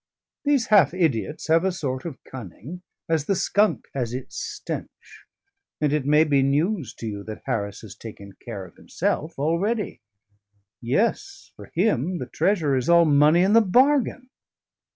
These 0.45 0.65
half 0.69 0.95
idiots 0.95 1.45
have 1.47 1.63
a 1.63 1.71
sort 1.71 2.05
of 2.05 2.23
cunning, 2.23 2.81
as 3.07 3.25
the 3.25 3.35
skunk 3.35 3.87
has 3.93 4.15
its 4.15 4.35
stench; 4.35 5.27
and 5.79 5.93
it 5.93 6.07
may 6.07 6.23
be 6.23 6.41
news 6.41 6.91
to 6.95 7.07
you 7.07 7.23
that 7.25 7.43
Harris 7.45 7.81
has 7.81 7.93
taken 7.93 8.33
care 8.43 8.65
of 8.65 8.77
himself 8.77 9.37
already. 9.37 10.01
Yes, 10.81 11.51
for 11.55 11.67
him 11.75 12.17
the 12.17 12.25
treasure 12.25 12.75
is 12.75 12.89
all 12.89 13.05
money 13.05 13.43
in 13.43 13.53
the 13.53 13.61
bargain. 13.61 14.31